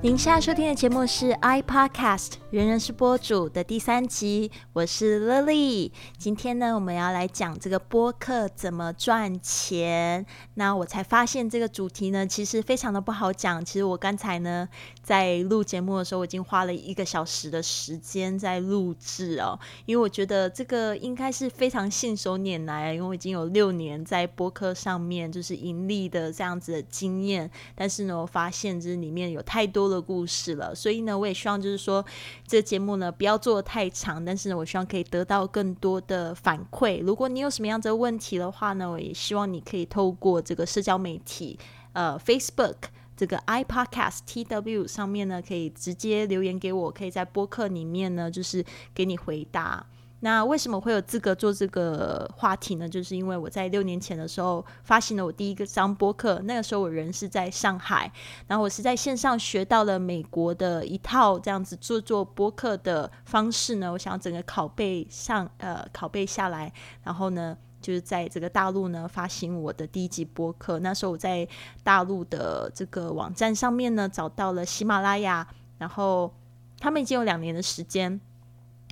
[0.00, 5.90] 您现在收听的节目是 iPodcast，人人是播主的第三集，我是 Lily。
[6.16, 10.24] 今天呢，我们要来讲这个播客怎么赚钱。
[10.54, 13.64] 那我才发现这个主题呢，其实非常的不好讲。
[13.64, 14.68] 其实我刚才呢，
[15.02, 27.50] 在录节目的时候，我已经花了一个小时的时间在录制哦，因为我觉得这个应该是非常信手拈来，因为我已经有六年在播客上面就是盈利的这样子的经验。
[27.74, 29.87] 但是呢，我发现这里面有太多。
[29.90, 32.04] 的故事了，所以呢，我也希望就是说，
[32.46, 37.02] 这节目呢不要做的太长，但是呢，我希望可以得到更多的反馈。
[37.02, 41.58] 如果你有什么样的问题的话呢，我也希望你可以透过这个社交媒体，
[41.92, 42.76] 呃，Facebook
[43.16, 49.86] 这个 iPodcast TW 上面呢，可以直接留言给我，可以在播客里面呢，就是给你回答。
[50.20, 52.88] 那为什么会有资格做这个话题呢？
[52.88, 58.10] 就是因为我在六年前的时候发行了我第一个张播客，那个时候我人是在上海，
[58.48, 63.92] 然后我是在线上学到了美国的一套这样子做做播客的方式呢。
[63.92, 66.72] 我想要整个拷贝上呃拷贝下来，
[67.04, 70.80] 然后呢就是在这个大陆呢发行我的第一集播客。
[70.80, 71.46] 那时候我在
[71.84, 75.46] 大陆的这个网站上面呢找到了喜马拉雅，
[75.78, 76.34] 然后
[76.80, 78.20] 他们已经有两年的时间。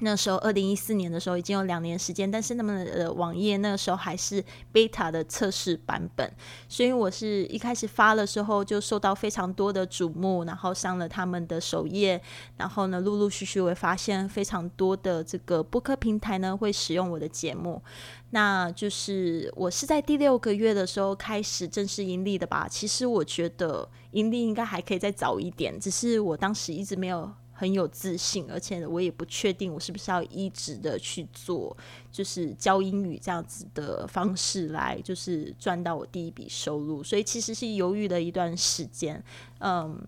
[0.01, 6.31] 那时候，二零一四年的时候已经有两年时间，但是他们的网页那个时候还是 beta 的测试版本，
[6.69, 12.21] 所以我是一开始发的时候就受到非常多的瞩目，然后上了他们的首页，
[12.59, 17.83] 然后呢，陆陆续续会发现非常多的这个播客平台呢会使用我的节目，
[18.31, 22.69] 那就是我是在第六个月的时候开始正式盈利的吧。
[22.69, 27.33] 其实我觉得盈利应该还可以再早一点，只是我当时一直没有。
[27.56, 31.75] 很有自信，而且我也不确定我是不是要一直的去做，
[32.12, 39.25] 就是教英语这样子的方式来，就是赚到我第一笔收入，所以其实是犹豫了一段时间，
[39.61, 39.99] 嗯。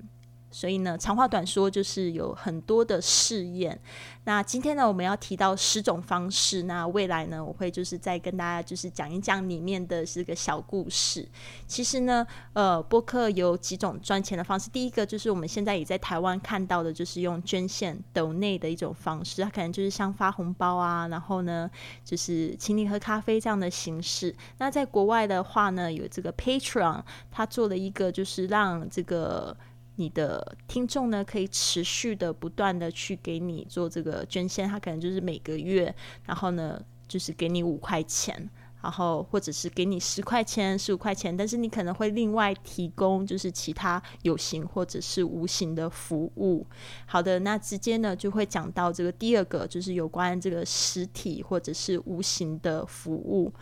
[0.58, 3.78] 所以呢，长话短说，就是有很多的试验。
[4.24, 6.64] 那今天呢，我们要提到十种方式。
[6.64, 11.28] 那未来呢，我会就是再跟大家就是讲一讲里面的这个小故事。
[11.68, 14.68] 其实呢，呃，播客有几种赚钱的方式。
[14.70, 19.40] 第一个就是我们现在也在台湾看到的，就是用捐献、抖内的一种方式。
[19.40, 21.70] 它可能就是像发红包啊，然后呢，
[22.04, 24.34] 就是请你喝咖啡这样的形式。
[24.58, 29.56] 那在国外的话呢，有这个 Patron，它做了一个就是让这个。
[30.00, 35.92] 你的听众呢，可以持续的、不断的去给你做这个捐献，他可能就是每个月，
[36.24, 38.48] 然后呢，就是给你五块钱。
[38.80, 46.66] 然后或者是给你十块钱、十五块钱，但是你可能会另外提供就是其他有形或者是无形的服务。
[47.06, 53.52] 好的，那直接呢就会讲到这个第二个，就是有关这个实体或者是无形的服务。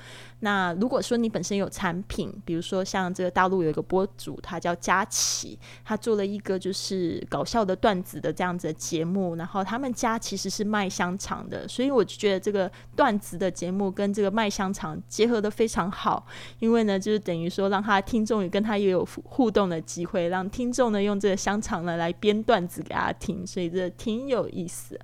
[0.40, 15.00] 那如果说你本身有产品，比如说像这个大陆有一个博主，他叫佳琪，他做了一个就是搞笑的段子的这样子的节目，然后他们家其实是卖香肠的，所以我就觉得这个段子的节目跟这个卖香肠。
[15.08, 16.26] 结合的非常好，
[16.58, 24.98] 因为呢，就是等于说让他听众也跟他也有互动的机会，让听众呢用这个香肠呢来编段子给他听，所以这挺有意思。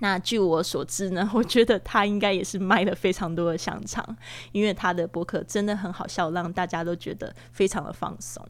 [0.00, 4.04] 那据我所知呢， 我觉得他应该也是卖了非常多的香肠，
[4.52, 8.44] 因为他的博客真的很好笑，让大家都觉得非常的放松。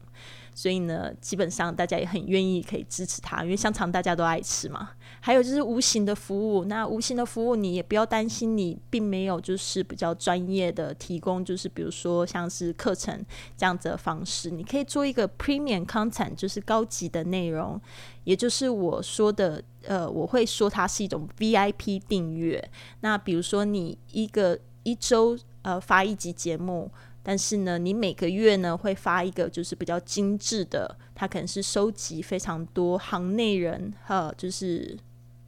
[0.53, 4.89] 所以呢，基本上大家也很愿意可以支持他，因为香肠大家都爱吃嘛。
[5.21, 13.25] 还有就是无形的服务，那无形的服务你也不要担心，你并没有就是比较专业的提供，就是比如说像是课程
[13.55, 17.79] 这样子的方式，你可以做一个 premium content，就是高级的内容，
[18.25, 22.63] 也就是我说的，呃，我会说它是一种 VIP 订阅。
[23.01, 26.91] 那比如说你一个一周呃发一集节目。
[27.23, 34.97] 但是呢，你每个月呢会发一个就是比较精致的，它可能是收集非常多行内人哈，就是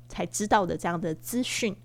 [0.08, 1.76] 才知道的这样的资讯，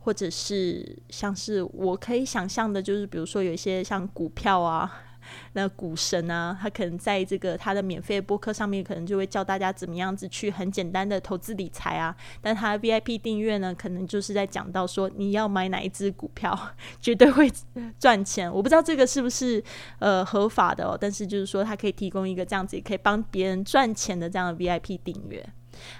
[0.00, 5.04] 或者是像是我可以想象的，就是比如说有一些像股票啊。
[5.52, 12.14] 那股神啊，他可能在这个他的免费播客上面，可能就会教大家怎么样子去很简单的投资理财啊。
[12.40, 16.58] 但他的 VIP 订阅呢，可能就是在讲到说你要买哪一只股票，
[17.00, 17.50] 绝对会
[17.98, 18.52] 赚钱。
[18.52, 19.62] 我不知道这个是不是
[19.98, 25.44] 呃合法的哦，但是就是说他可以提供一个这样子，也可以帮别人赚钱的这样的 VIP 订阅。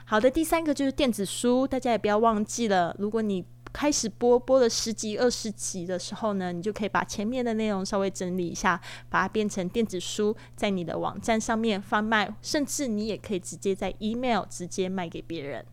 [0.04, 15.64] 好的，第三个就是电子书，大家也不要忘记了，如果你开始播播了十集、二十集的时候呢，你就可以把前面的内容稍微整理一下，把它变成电子书，在你的网站上面贩卖，甚至你也可以直接在 email 直接卖给别人。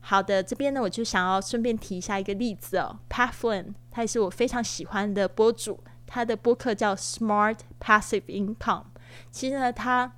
[0.00, 8.84] 好的，这边呢，我就想要顺便提一下一个例子哦，Pat Flynn，他也是我非常喜欢的播主，他的播客叫 Smart Passive Income。
[9.30, 10.12] 其实呢，他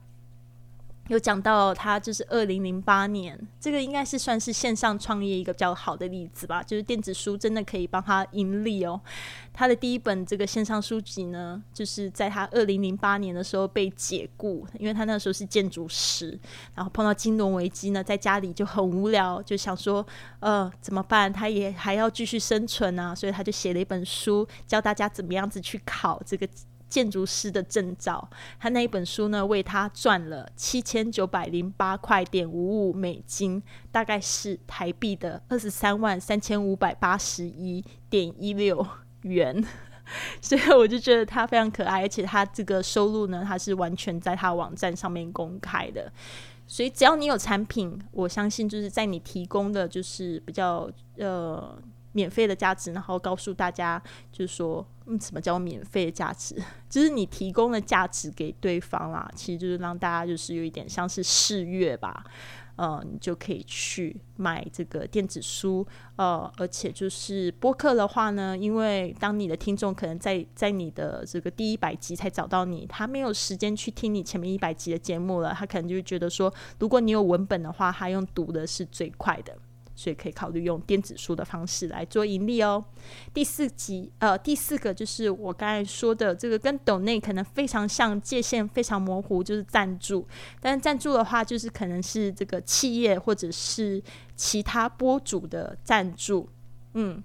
[1.10, 9.00] 有讲到他就是二零零八年，这个应该是算是线上创业一个比较好的例子吧，就是电子书真的可以帮他盈利哦。
[9.52, 16.38] 他的第一本这个线上书籍呢，就是在他二零零八年的时候被解雇，因为他那时候是建筑师，
[16.76, 20.06] 然后碰到金融危机呢，在家里就很无聊，就想说
[20.38, 21.32] 呃怎么办？
[21.32, 26.48] 他也还要继续生存啊，所以他就写了一本书，教大家怎么样子去考这个。
[26.90, 28.28] 建筑师的证照，
[28.58, 38.84] 他那一本书呢，为他赚了七千九百零八块点五五美金，大概是台币的二十三万三千五百八十一点一六
[39.22, 39.64] 元。
[40.42, 46.12] 所以我就觉得他非常可爱，而且他这个收入呢，他是完全在他网站上面公开的。
[46.66, 51.80] 所以只要你有产品，我相信就是在你提供的就是比较呃。
[52.12, 54.02] 免费的价值，然后告诉大家，
[54.32, 56.56] 就是说，嗯，什么叫免费的价值？
[56.88, 62.24] 就是你提供的价值给对方啦，其实就是让大家就是有一点像是试阅吧，
[62.74, 65.86] 呃，你就可以去买这个电子书，
[66.16, 79.56] 呃，而且就是播客的话呢，因为当你的听众可能在在你的这个第一百集才找到你，他没有时间去听你前面一百集的节目了，他可能就觉得说，如果你有文本的话，他用读的是最快的。
[80.00, 82.82] 所以可以考虑用电子书的方式来做盈利哦。
[83.34, 90.26] 第四集，呃，第四个就是我刚才说的这个跟抖内可能非常像，界限非常模糊，就是赞助。
[90.58, 94.02] 但赞助的话，就是可能是这个企业或者是
[94.34, 96.48] 其他播主的赞助，
[96.94, 97.22] 嗯。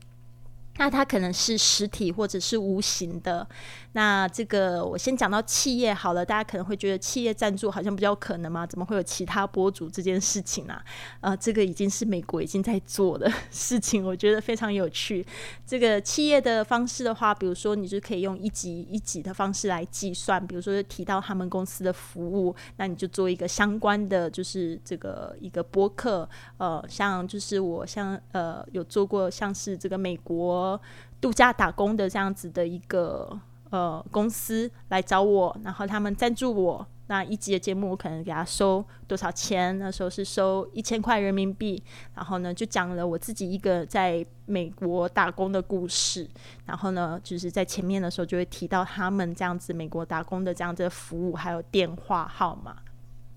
[0.78, 3.48] 那它可能是实体或者是无形的。
[3.96, 8.68] 那这个我先讲到企业好了，大家可能会觉得企业赞助好像比较可能吗？
[8.68, 10.78] 怎么会有其他博主这件事情呢？
[11.22, 15.26] 呃，这个已经是美国已经在做的事情，我觉得非常有趣。
[15.66, 26.30] 这个企业的方式的话，比如说你就可以用一级一级的方式来计算，比如说提到他们公司的服务，那你就做一个相关的，就是这个一个播客。
[26.58, 30.78] 呃，像就是我像呃有做过像是这个美国。
[31.22, 33.40] 度假打工的这样子的一个
[33.70, 39.78] 呃公司来找我，然后他们赞助我那一集的节目，我可能给他收多少钱？
[39.78, 41.82] 那时候是收一千块人民币。
[42.16, 46.28] 然后呢，就讲了我自己一个在美国打工的故事。
[46.66, 52.78] 然后呢，就是在前面的时候就会提到他们这样子美国打工的这样子的服务，还有电话号码。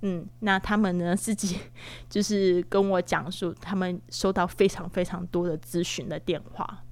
[0.01, 1.59] 嗯，那他们呢自己
[2.09, 6.85] 就是跟我讲述，他们收到非常非常多的咨询的电话。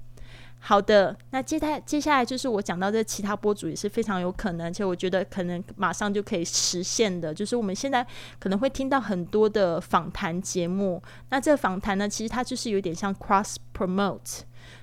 [0.59, 8.05] 好的，那接下接下来就是我讲到这其他播主也是非常有可能，而且我觉得可能马上就可以实现的，就是我们现在
[8.41, 11.01] 可能会听到很多的访谈节目。
[11.31, 14.41] 那这个访谈呢，其实它就是有点像 cross promote，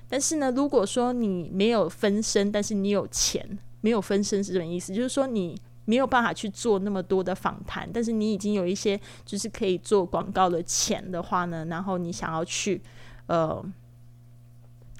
[0.08, 3.46] 但是呢，如果说你没有分身，但是你有钱，
[3.82, 4.94] 没有分身是什么意思？
[4.94, 5.54] 就是说你
[5.84, 12.80] 没有办法去做那么多的访谈，但是你已经有一些就是可以做广告的钱的话呢，然后你想要去
[13.26, 13.62] 呃。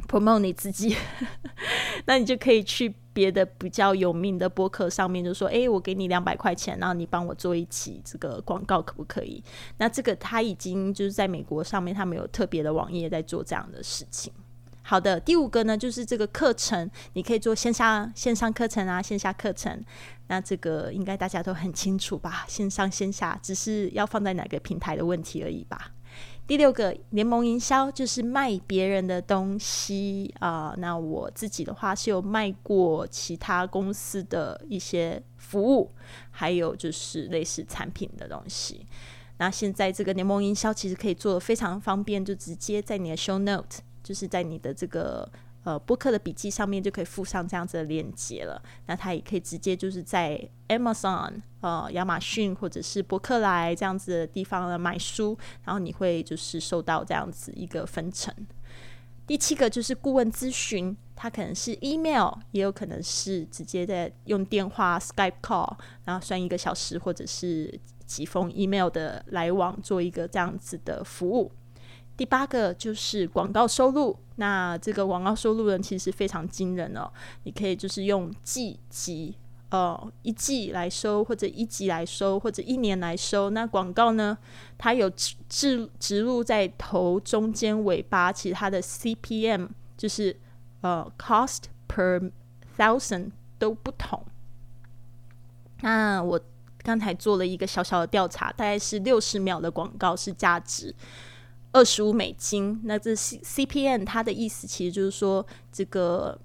[0.08, 0.96] Promote 你自己，
[2.06, 9.42] 那你就可以去别的比较有名的播客上面，就说：“哎，我给你两百块钱，然后你帮我做一期这个广告，可不可以？”
[9.78, 14.32] 那这个他已经就是在美国上面，他们有特别的网页在做这样的事情。
[14.82, 19.82] 好的，第五个呢，就是这个课程，你可以做线下线上课程啊，线下课程。
[20.26, 22.44] 那这个应该大家都很清楚吧？
[22.46, 25.92] 线上线下只是要放在哪个平台的问题而已吧。
[26.46, 30.74] 第六个联盟营销就是卖别人的东西啊。
[30.78, 35.90] 那我自己的话是有卖过其他公司的一些服务，
[36.30, 38.86] 还有就是类似产品的东西。
[39.38, 45.30] 那现在这个联盟营销其实可以做的非常方便，就直接在你的 show note，就是在你的这个。
[45.64, 48.62] 呃，播客的笔记上面就可以附上这样子的链接了。
[48.86, 58.34] 那它也可以直接就是在 Amazon、呃亚马逊或者是博客来这样子的地方呢买书，然后你会就是收到这样子一个分成。
[59.26, 71.50] 第七个就是顾问咨询，它可能是 email，也有可能是直接在用电话 Skype call，然后算一个小时或者是几封 email 的来往，做一个这样子的服务。
[72.16, 77.10] 第八个就是广告收入，那这个广告收入呢，其实非常惊人哦。
[77.42, 79.34] 你可以就是用季集，
[79.70, 83.50] 呃，一季来收，或者一集来收，或者一年来收。
[83.50, 84.38] 那广告呢，
[84.78, 90.36] 它有植植入在头、中间、尾巴，其实它的 CPM 就是
[90.82, 92.30] 呃 cost per
[92.76, 94.24] thousand 都不同。
[95.80, 96.40] 那我
[96.78, 100.94] 刚才做了一个小小的调查，大概是六十秒的广告是价值
[101.74, 102.80] 二十五美金。
[102.84, 106.40] 那这 C C P N 它的意思其实就是说，这个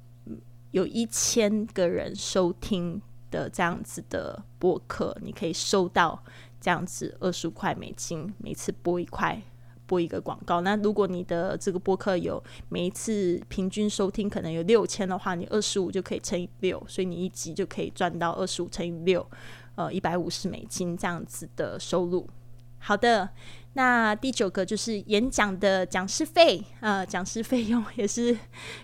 [0.71, 6.21] 有一千个人收听的这样子的播客，你可以收到
[6.59, 9.41] 这样子二十五块美金，每次播一块。
[9.89, 19.27] 播一个广告，那如果你的这个播客有每一次平均收听可能有六千的话，你二十五就可以乘以六，所以你一集就可以赚到二十五乘以六，
[19.73, 22.29] 呃，一百五十美金这样子的收入。
[22.77, 23.29] 好的，
[23.73, 28.35] 那第九个就是演讲的讲师费，呃，讲师费用也是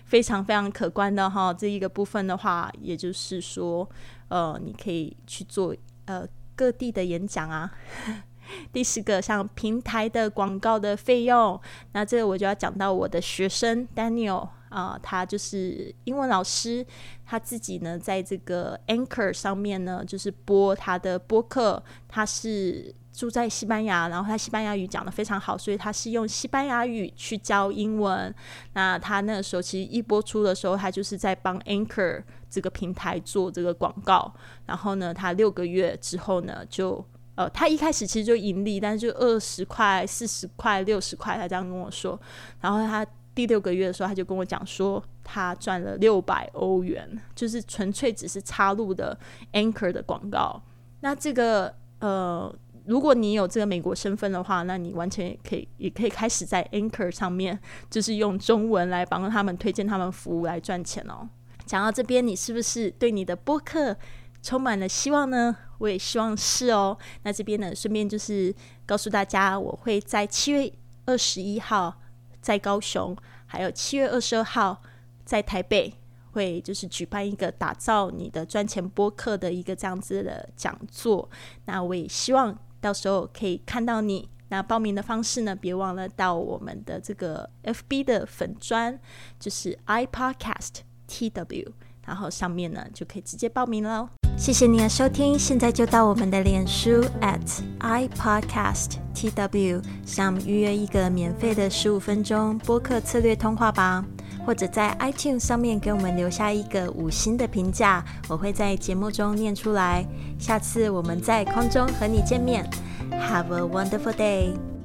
[0.04, 1.52] 非常非常可观的哈。
[1.52, 3.88] 这一个部分的话，也就是说，
[4.28, 5.74] 呃，你可以去做
[6.04, 7.70] 呃各地的演讲啊。
[8.72, 11.60] 第十个，像平台的广告的费用，
[11.92, 16.86] 那这个我就要讲到我的学生 Daniel 啊，他就是英文老师，
[17.24, 21.82] 他自己呢在这个 Anchor 上面呢，就是播他的播客。
[22.06, 28.32] 他是住在西班牙，然后他西班牙语讲的非常好，所以他是用西班牙语去教英文。
[28.74, 34.32] 那他那个时候其实一播出的时候，他就是在帮 Anchor 这个平台做这个广告。
[34.66, 37.04] 然后呢，他六个月之后呢就。
[37.36, 42.18] 呃，他一开始其实就盈利，但是就二十块、四十块、六十块，他这样跟我说。
[42.62, 49.14] 然后他第六个月的时候，他就跟我讲说，他赚了六百欧元，就是纯粹只是插入的
[49.52, 50.62] Anchor 的广告。
[51.00, 52.50] 那这个呃，
[52.86, 57.58] 如果你有这个美国身份的话，那你完全也可以，也可以开始在 Anchor 上面，
[57.90, 61.28] 就是用中文来帮他们推荐他们服务来赚钱哦。
[61.64, 63.96] 讲到这边，你是不是对你的播客？
[64.42, 66.96] 充满了希望呢，我也希望是哦。
[67.24, 70.72] 那这边呢，顺便就是告诉大家，我会在七月
[71.06, 71.92] 二十一号
[72.40, 73.16] 在高雄，
[73.46, 74.80] 还有七月二十二号
[75.24, 75.92] 在台北，
[76.30, 81.28] 会就是举办一个打造你的赚钱播客的一个这样子的讲座。
[81.64, 84.28] 那我也希望到时候可以看到你。
[84.48, 88.96] 那报名的方式呢，别忘了到我们的这个 FB 的粉砖，
[89.40, 91.66] 就是 iPodcast TW，
[92.06, 94.08] 然后上面呢就可以直接报名喽。
[94.38, 104.04] 谢谢你的收听，现在就到我们的脸书 at i podcast tw 上预约一个免费的十五分钟播客策略通话吧，
[104.46, 110.06] 或者在 iTunes 上面给我们留下一个五星的评价，我会在节目中念出来。
[110.38, 112.64] 下次我们在空中和你见面
[113.10, 114.75] ，Have a wonderful day。